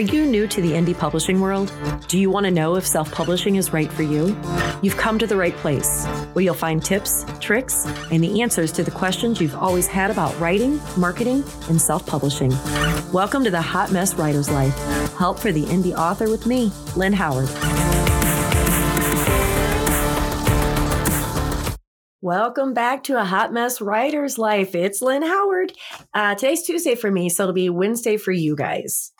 [0.00, 1.70] Are you new to the indie publishing world?
[2.08, 4.28] Do you want to know if self publishing is right for you?
[4.80, 8.82] You've come to the right place, where you'll find tips, tricks, and the answers to
[8.82, 12.48] the questions you've always had about writing, marketing, and self publishing.
[13.12, 14.74] Welcome to the Hot Mess Writer's Life.
[15.18, 17.50] Help for the indie author with me, Lynn Howard.
[22.22, 24.74] Welcome back to a Hot Mess Writer's Life.
[24.74, 25.74] It's Lynn Howard.
[26.14, 29.12] Uh, today's Tuesday for me, so it'll be Wednesday for you guys.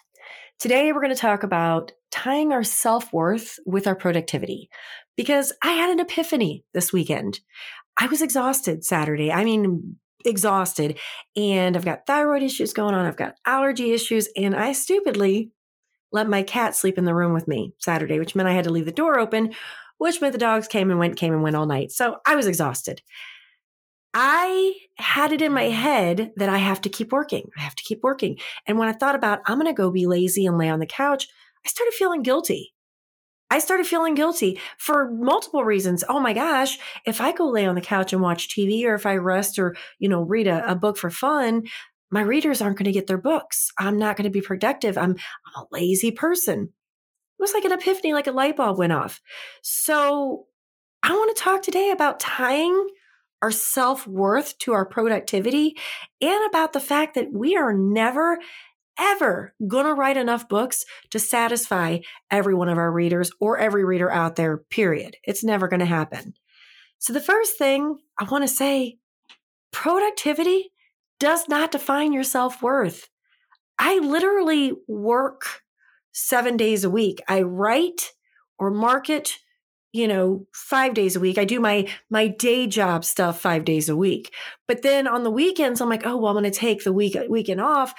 [0.60, 4.68] Today, we're going to talk about tying our self worth with our productivity
[5.16, 7.40] because I had an epiphany this weekend.
[7.98, 9.32] I was exhausted Saturday.
[9.32, 9.96] I mean,
[10.26, 10.98] exhausted.
[11.34, 15.50] And I've got thyroid issues going on, I've got allergy issues, and I stupidly
[16.12, 18.70] let my cat sleep in the room with me Saturday, which meant I had to
[18.70, 19.54] leave the door open,
[19.96, 21.90] which meant the dogs came and went, came and went all night.
[21.90, 23.00] So I was exhausted.
[24.12, 27.50] I had it in my head that I have to keep working.
[27.56, 28.38] I have to keep working.
[28.66, 30.86] And when I thought about, I'm going to go be lazy and lay on the
[30.86, 31.28] couch,
[31.64, 32.74] I started feeling guilty.
[33.50, 36.04] I started feeling guilty for multiple reasons.
[36.08, 39.06] Oh my gosh, if I go lay on the couch and watch TV or if
[39.06, 41.64] I rest or, you know, read a, a book for fun,
[42.10, 43.70] my readers aren't going to get their books.
[43.78, 44.96] I'm not going to be productive.
[44.96, 46.62] I'm, I'm a lazy person.
[46.64, 49.20] It was like an epiphany, like a light bulb went off.
[49.62, 50.46] So
[51.02, 52.88] I want to talk today about tying
[53.42, 55.76] our self worth to our productivity
[56.20, 58.38] and about the fact that we are never,
[58.98, 61.98] ever going to write enough books to satisfy
[62.30, 65.16] every one of our readers or every reader out there, period.
[65.24, 66.34] It's never going to happen.
[66.98, 68.98] So, the first thing I want to say
[69.72, 70.72] productivity
[71.18, 73.08] does not define your self worth.
[73.78, 75.62] I literally work
[76.12, 77.22] seven days a week.
[77.28, 78.12] I write
[78.58, 79.38] or market
[79.92, 83.88] you know 5 days a week i do my my day job stuff 5 days
[83.88, 84.32] a week
[84.68, 87.16] but then on the weekends i'm like oh well i'm going to take the week
[87.28, 87.94] weekend off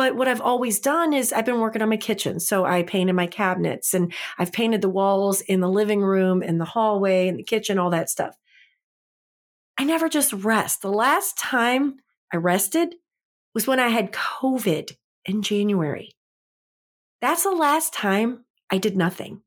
[0.00, 2.40] but what I've always done is I've been working on my kitchen.
[2.40, 6.58] So I painted my cabinets and I've painted the walls in the living room and
[6.58, 8.34] the hallway and the kitchen, all that stuff.
[9.76, 10.80] I never just rest.
[10.80, 11.96] The last time
[12.32, 12.94] I rested
[13.54, 16.12] was when I had COVID in January.
[17.20, 19.42] That's the last time I did nothing.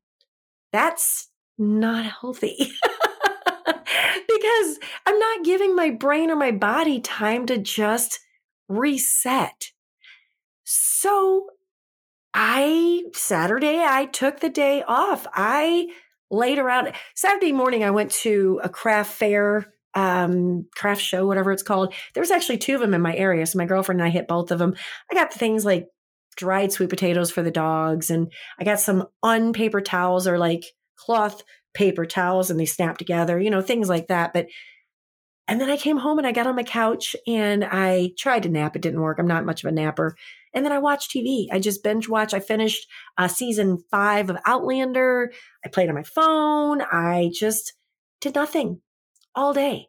[0.72, 2.72] That's not healthy.
[3.64, 8.20] because I'm not giving my brain or my body time to just
[8.68, 9.70] reset.
[10.64, 11.48] So
[12.32, 15.26] I, Saturday, I took the day off.
[15.32, 15.88] I
[16.30, 16.92] laid around.
[17.14, 21.94] Saturday morning, I went to a craft fair, um, craft show, whatever it's called.
[22.12, 23.46] There was actually two of them in my area.
[23.46, 24.74] So my girlfriend and I hit both of them.
[25.10, 25.86] I got things like
[26.36, 30.64] dried sweet potatoes for the dogs, and I got some unpaper towels or like
[30.96, 31.42] cloth
[31.74, 34.32] paper towels and they snap together, you know, things like that.
[34.32, 34.46] But
[35.46, 38.48] and then I came home and I got on my couch and I tried to
[38.48, 38.76] nap.
[38.76, 39.18] It didn't work.
[39.18, 40.16] I'm not much of a napper.
[40.54, 41.48] And then I watched TV.
[41.52, 42.32] I just binge watched.
[42.32, 42.86] I finished
[43.18, 45.32] uh, season five of Outlander.
[45.64, 46.80] I played on my phone.
[46.80, 47.74] I just
[48.22, 48.80] did nothing
[49.34, 49.88] all day.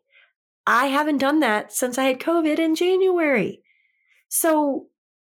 [0.67, 3.61] I haven't done that since I had COVID in January.
[4.27, 4.88] So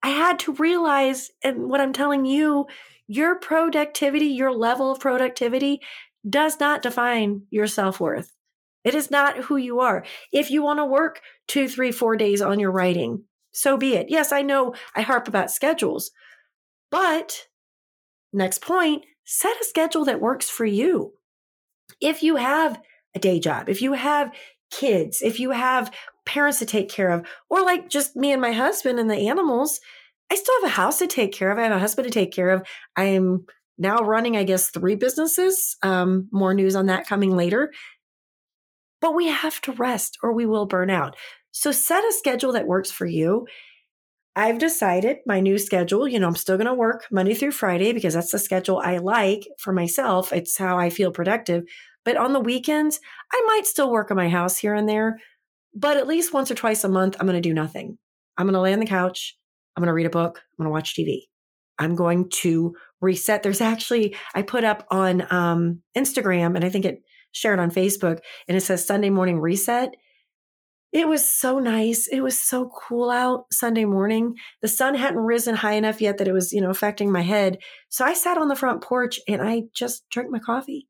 [0.02, 2.68] I had to realize, and what I'm telling you,
[3.08, 5.82] your productivity, your level of productivity
[6.28, 8.36] does not define your self worth.
[8.84, 10.06] It is not who you are.
[10.32, 14.08] If you want to work two, three, four days on your writing, so be it.
[14.09, 16.12] Yes, I know I harp about schedules,
[16.92, 17.48] but
[18.32, 21.14] next point, set a schedule that works for you.
[22.00, 22.80] If you have
[23.16, 24.32] a day job, if you have
[24.72, 25.92] kids, if you have
[26.29, 29.79] parents to take care of, or like just me and my husband and the animals,
[30.31, 31.57] I still have a house to take care of.
[31.57, 32.62] I have a husband to take care of.
[32.95, 33.45] I am
[33.79, 35.75] now running, I guess, three businesses.
[35.81, 37.72] Um, more news on that coming later.
[39.01, 41.16] But we have to rest or we will burn out.
[41.51, 43.47] So set a schedule that works for you.
[44.35, 47.91] I've decided my new schedule, you know, I'm still going to work Monday through Friday
[47.91, 50.31] because that's the schedule I like for myself.
[50.31, 51.63] It's how I feel productive.
[52.06, 53.00] But on the weekends,
[53.34, 55.17] I might still work on my house here and there.
[55.74, 57.97] But at least once or twice a month, I'm going to do nothing.
[58.38, 59.38] I'm going to lay on the couch.
[59.75, 60.40] I'm going to read a book.
[60.40, 61.24] I'm going to watch TV.
[61.78, 63.44] I'm going to reset.
[63.44, 67.02] There's actually, I put up on um, Instagram and I think it
[67.32, 69.96] shared on Facebook and it says Sunday morning reset.
[70.91, 72.08] It was so nice.
[72.08, 74.34] It was so cool out Sunday morning.
[74.61, 77.59] The sun hadn't risen high enough yet that it was, you know, affecting my head.
[77.90, 80.88] So I sat on the front porch and I just drank my coffee.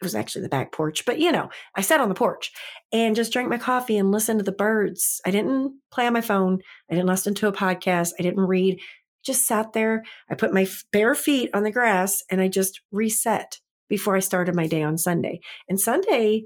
[0.00, 2.52] It was actually the back porch, but you know, I sat on the porch
[2.92, 5.20] and just drank my coffee and listened to the birds.
[5.26, 6.60] I didn't play on my phone.
[6.90, 8.12] I didn't listen to a podcast.
[8.18, 8.80] I didn't read.
[9.24, 10.04] Just sat there.
[10.30, 13.58] I put my bare feet on the grass and I just reset
[13.88, 15.40] before I started my day on Sunday.
[15.68, 16.44] And Sunday,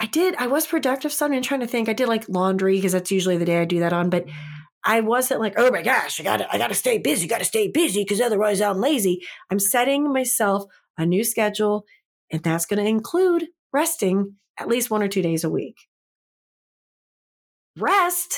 [0.00, 1.36] I did, I was productive Sunday.
[1.36, 1.88] I'm trying to think.
[1.88, 4.26] I did like laundry because that's usually the day I do that on, but
[4.84, 8.02] I wasn't like, oh my gosh, I gotta, I gotta stay busy, gotta stay busy
[8.02, 9.20] because otherwise I'm lazy.
[9.50, 10.64] I'm setting myself
[10.96, 11.84] a new schedule,
[12.30, 15.76] and that's going to include resting at least one or two days a week.
[17.78, 18.34] Rest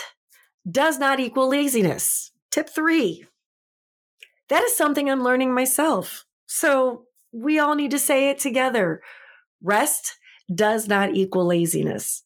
[0.70, 2.31] does not equal laziness.
[2.50, 3.25] Tip three.
[4.48, 6.25] That is something I'm learning myself.
[6.46, 9.00] So we all need to say it together.
[9.62, 10.19] Rest
[10.54, 12.22] does not equal laziness.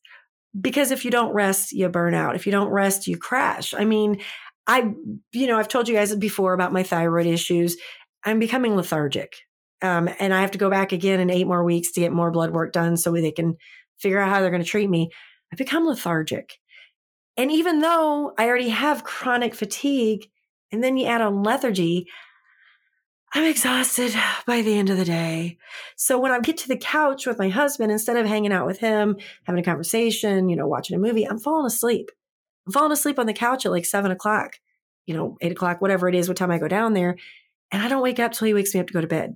[0.58, 2.36] Because if you don't rest, you burn out.
[2.36, 3.74] If you don't rest, you crash.
[3.74, 4.20] I mean,
[4.66, 4.92] I,
[5.32, 7.76] you know, I've told you guys before about my thyroid issues.
[8.24, 9.34] I'm becoming lethargic.
[9.82, 12.30] Um, and I have to go back again in eight more weeks to get more
[12.30, 13.56] blood work done so they can
[13.98, 15.10] figure out how they're going to treat me.
[15.52, 16.58] I become lethargic.
[17.36, 20.26] And even though I already have chronic fatigue,
[20.72, 22.06] and then you add on lethargy,
[23.32, 24.14] I'm exhausted
[24.46, 25.58] by the end of the day.
[25.96, 28.78] So when I get to the couch with my husband, instead of hanging out with
[28.78, 32.10] him, having a conversation, you know, watching a movie, I'm falling asleep.
[32.66, 34.60] I'm falling asleep on the couch at like seven o'clock,
[35.06, 37.16] you know, eight o'clock, whatever it is, what time I go down there.
[37.72, 39.34] And I don't wake up till he wakes me up to go to bed.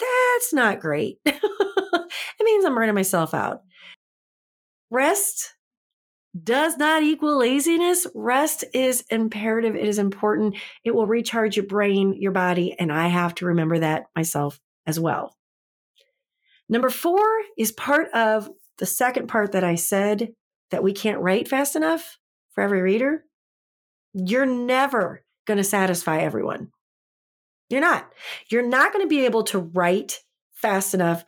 [0.00, 1.18] That's not great.
[1.26, 2.10] it
[2.42, 3.62] means I'm burning myself out.
[4.90, 5.54] Rest
[6.42, 8.06] does not equal laziness.
[8.14, 9.74] Rest is imperative.
[9.76, 10.56] It is important.
[10.84, 12.74] It will recharge your brain, your body.
[12.78, 15.36] And I have to remember that myself as well.
[16.68, 17.20] Number four
[17.58, 18.48] is part of
[18.78, 20.32] the second part that I said
[20.70, 22.18] that we can't write fast enough
[22.52, 23.24] for every reader.
[24.14, 26.70] You're never going to satisfy everyone.
[27.70, 28.10] You're not.
[28.50, 30.20] You're not going to be able to write
[30.52, 31.24] fast enough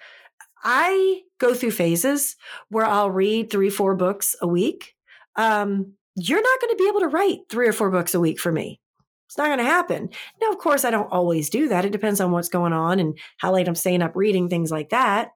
[0.62, 2.36] I go through phases
[2.68, 4.94] where I'll read three, four books a week.
[5.36, 8.38] Um, you're not going to be able to write three or four books a week
[8.38, 8.80] for me.
[9.28, 10.10] It's not going to happen.
[10.40, 11.84] Now, of course, I don't always do that.
[11.84, 14.90] It depends on what's going on and how late I'm staying up reading, things like
[14.90, 15.30] that.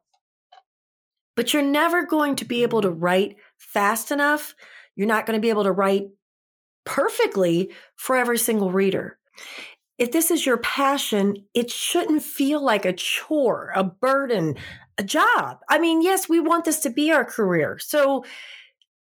[1.34, 4.54] But you're never going to be able to write fast enough.
[4.96, 6.08] You're not going to be able to write
[6.84, 9.18] perfectly for every single reader
[9.98, 14.56] if this is your passion, it shouldn't feel like a chore, a burden,
[14.98, 15.60] a job.
[15.68, 17.78] I mean, yes, we want this to be our career.
[17.78, 18.24] So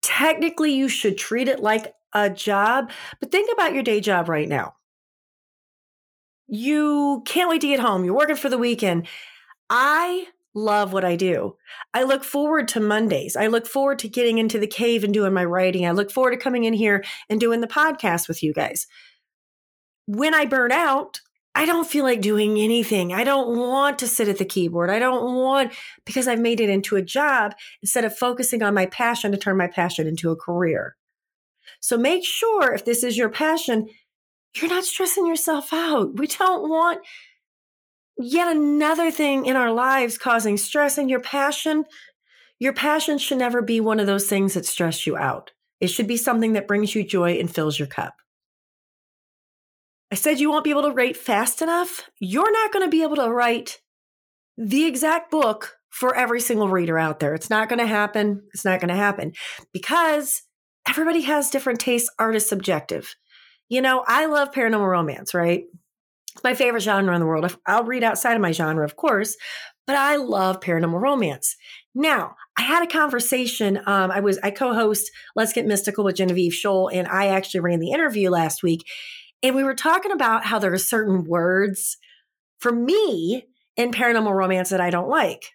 [0.01, 2.91] technically, you should treat it like a job.
[3.19, 4.75] But think about your day job right now.
[6.47, 8.03] You can't wait to get home.
[8.03, 9.07] You're working for the weekend.
[9.69, 11.55] I love what I do.
[11.94, 13.37] I look forward to Mondays.
[13.37, 15.87] I look forward to getting into the cave and doing my writing.
[15.87, 18.87] I look forward to coming in here and doing the podcast with you guys
[20.06, 21.21] when I burn out,
[21.53, 23.13] I don't feel like doing anything.
[23.13, 24.89] I don't want to sit at the keyboard.
[24.89, 25.74] I don't want,
[26.06, 29.57] because I've made it into a job instead of focusing on my passion to turn
[29.57, 30.95] my passion into a career.
[31.81, 33.89] So make sure if this is your passion,
[34.56, 36.18] you're not stressing yourself out.
[36.18, 37.01] We don't want
[38.18, 41.86] yet another thing in our lives causing stress and your passion.
[42.59, 45.51] Your passion should never be one of those things that stress you out.
[45.80, 48.13] It should be something that brings you joy and fills your cup.
[50.11, 52.09] I said you won't be able to write fast enough.
[52.19, 53.79] You're not going to be able to write
[54.57, 57.33] the exact book for every single reader out there.
[57.33, 58.43] It's not going to happen.
[58.53, 59.33] It's not going to happen
[59.73, 60.43] because
[60.87, 62.09] everybody has different tastes.
[62.19, 63.15] Art is subjective.
[63.69, 65.63] You know, I love paranormal romance, right?
[66.33, 67.57] It's my favorite genre in the world.
[67.65, 69.37] I'll read outside of my genre, of course,
[69.87, 71.55] but I love paranormal romance.
[71.93, 73.77] Now, I had a conversation.
[73.85, 77.79] Um, I was I co-host Let's Get Mystical with Genevieve Scholl, and I actually ran
[77.79, 78.85] the interview last week.
[79.43, 81.97] And we were talking about how there are certain words
[82.59, 85.51] for me in paranormal romance that I don't like.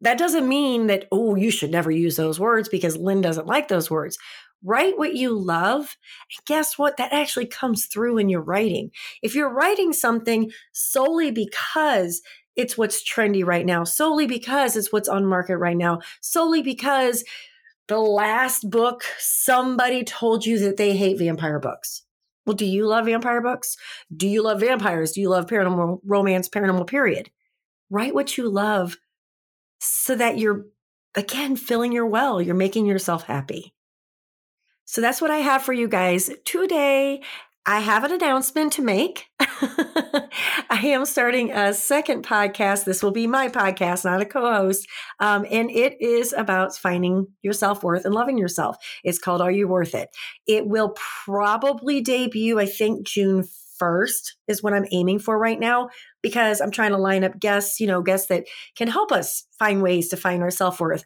[0.00, 3.68] That doesn't mean that, oh, you should never use those words because Lynn doesn't like
[3.68, 4.18] those words.
[4.62, 5.96] Write what you love.
[6.36, 6.96] And guess what?
[6.96, 8.90] That actually comes through in your writing.
[9.22, 12.22] If you're writing something solely because
[12.56, 17.24] it's what's trendy right now, solely because it's what's on market right now, solely because
[17.88, 22.05] the last book somebody told you that they hate vampire books
[22.46, 23.76] well, do you love vampire books?
[24.14, 25.12] Do you love vampires?
[25.12, 27.30] Do you love paranormal romance, paranormal period?
[27.90, 28.96] Write what you love
[29.80, 30.66] so that you're,
[31.14, 32.40] again, filling your well.
[32.40, 33.74] You're making yourself happy.
[34.84, 37.20] So that's what I have for you guys today.
[37.66, 39.26] I have an announcement to make.
[40.76, 42.84] I am starting a second podcast.
[42.84, 44.86] This will be my podcast, not a co host.
[45.20, 48.76] Um, and it is about finding your self worth and loving yourself.
[49.02, 50.10] It's called Are You Worth It?
[50.46, 53.48] It will probably debut, I think, June
[53.80, 55.88] 1st is what I'm aiming for right now
[56.20, 58.44] because I'm trying to line up guests, you know, guests that
[58.76, 61.04] can help us find ways to find our self worth.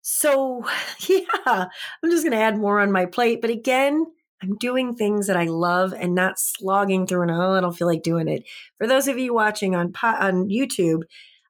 [0.00, 0.64] So,
[1.06, 3.42] yeah, I'm just going to add more on my plate.
[3.42, 4.06] But again,
[4.42, 7.86] I'm doing things that I love and not slogging through and oh, I don't feel
[7.86, 8.44] like doing it.
[8.78, 11.02] For those of you watching on on YouTube,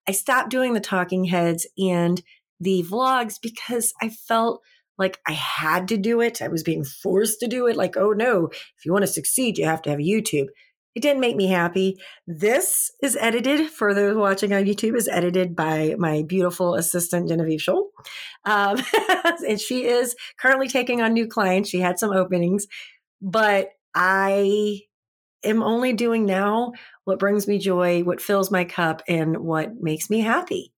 [0.08, 2.22] I stopped doing the talking heads and
[2.60, 4.62] the vlogs because I felt
[4.98, 6.40] like I had to do it.
[6.40, 7.76] I was being forced to do it.
[7.76, 10.46] Like, oh no, if you want to succeed, you have to have YouTube.
[10.96, 11.98] It didn't make me happy.
[12.26, 14.96] This is edited for those watching on YouTube.
[14.96, 17.88] is edited by my beautiful assistant Genevieve Scholl,
[18.46, 18.80] um,
[19.46, 21.68] and she is currently taking on new clients.
[21.68, 22.66] She had some openings,
[23.20, 24.80] but I
[25.44, 26.72] am only doing now
[27.04, 30.72] what brings me joy, what fills my cup, and what makes me happy.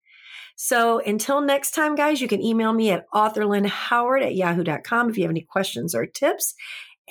[0.56, 5.24] So until next time, guys, you can email me at authorlynhoward at yahoo.com if you
[5.26, 6.56] have any questions or tips.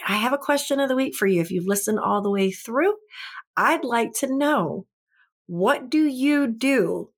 [0.06, 1.40] I have a question of the week for you.
[1.40, 2.94] If you've listened all the way through,
[3.56, 4.86] I'd like to know
[5.46, 7.10] what do you do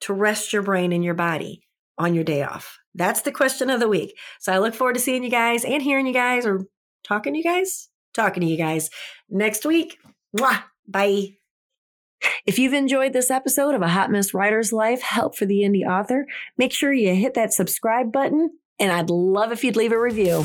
[0.00, 1.62] to rest your brain and your body
[1.96, 2.78] on your day off?
[2.94, 4.16] That's the question of the week.
[4.40, 6.66] So I look forward to seeing you guys and hearing you guys or
[7.04, 8.90] talking to you guys, talking to you guys
[9.28, 9.98] next week.
[10.36, 10.62] Mwah.
[10.86, 11.34] Bye.
[12.46, 15.86] If you've enjoyed this episode of A Hot Mess Writer's Life Help for the Indie
[15.86, 20.00] Author, make sure you hit that subscribe button, and I'd love if you'd leave a
[20.00, 20.44] review.